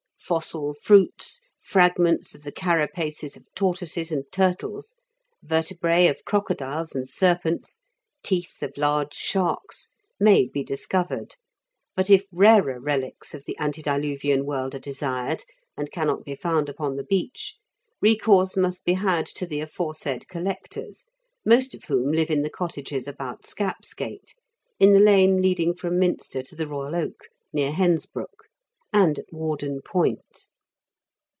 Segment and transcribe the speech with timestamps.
[0.23, 4.95] Fossil fruits, fragments of the carapaces of tortoises and turtles,
[5.43, 7.81] vertebraj of crocodiles and serpents,
[8.23, 9.89] teeth of large sharks,
[10.21, 11.35] may be discovered;
[11.97, 15.43] but if rarer relics of the antediluvian world are desired,
[15.75, 17.55] and cannot be found upon the beach,
[17.99, 21.07] recourse must be had to the aforesaid collectors,
[21.43, 24.33] most of whom live in the cottages about Scapsgate,
[24.79, 28.45] in the lane leading from Minster to The Koyal Oak, near Hensbrook,
[28.93, 30.47] and at Warden Point.